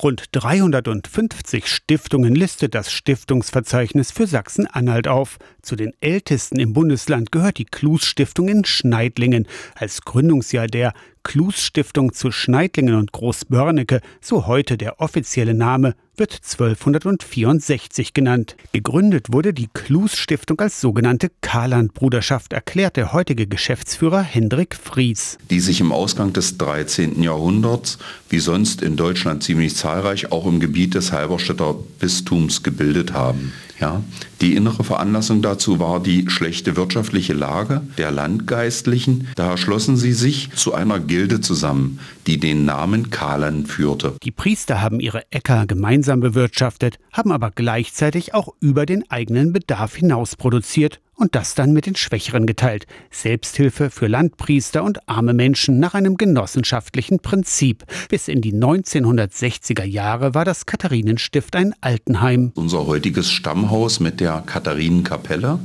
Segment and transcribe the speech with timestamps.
[0.00, 5.38] Rund 350 Stiftungen listet das Stiftungsverzeichnis für Sachsen-Anhalt auf.
[5.60, 9.48] Zu den ältesten im Bundesland gehört die Klus Stiftung in Schneidlingen.
[9.74, 10.92] Als Gründungsjahr der
[11.24, 18.56] Klus Stiftung zu Schneidlingen und Großbörnecke, so heute der offizielle Name, wird 1264 genannt.
[18.72, 25.38] Gegründet wurde die Klus Stiftung als sogenannte Karland-Bruderschaft, erklärt der heutige Geschäftsführer Hendrik Fries.
[25.50, 27.22] Die sich im Ausgang des 13.
[27.22, 27.98] Jahrhunderts,
[28.28, 33.52] wie sonst in Deutschland ziemlich zahlreich, auch im Gebiet des Halberstädter Bistums gebildet haben.
[33.80, 34.02] Ja,
[34.40, 39.28] die innere Veranlassung dazu war die schlechte wirtschaftliche Lage der Landgeistlichen.
[39.36, 44.16] Daher schlossen sie sich zu einer Gilde zusammen, die den Namen Kahlen führte.
[44.24, 49.96] Die Priester haben ihre Äcker gemeinsam bewirtschaftet, haben aber gleichzeitig auch über den eigenen Bedarf
[49.96, 52.86] hinaus produziert und das dann mit den Schwächeren geteilt.
[53.10, 57.84] Selbsthilfe für Landpriester und arme Menschen nach einem genossenschaftlichen Prinzip.
[58.08, 62.52] Bis in die 1960er Jahre war das Katharinenstift ein Altenheim.
[62.54, 65.58] Unser heutiges Stammhaus mit der Katharinenkapelle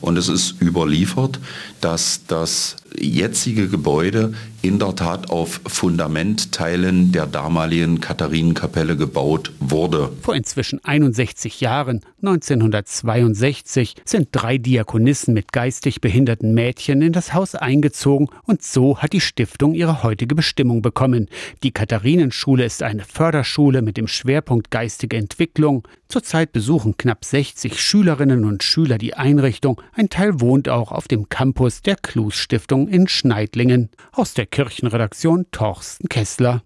[0.00, 1.40] und es ist überliefert,
[1.80, 10.12] dass das jetzige Gebäude in der Tat auf Fundamentteilen der damaligen Katharinenkapelle gebaut wurde.
[10.20, 17.54] Vor inzwischen 61 Jahren, 1962, sind drei Diakonissen mit geistig behinderten Mädchen in das Haus
[17.54, 21.28] eingezogen und so hat die Stiftung ihre heutige Bestimmung bekommen.
[21.62, 25.88] Die Katharinenschule ist eine Förderschule mit dem Schwerpunkt geistige Entwicklung.
[26.08, 29.80] Zurzeit besuchen knapp 60 Schülerinnen und Schüler die Einrichtung.
[29.94, 33.90] Ein Teil wohnt auch auf dem Campus der Klus Stiftung in Schneidlingen.
[34.12, 36.58] Aus der Kirchenredaktion Torsten Kessler.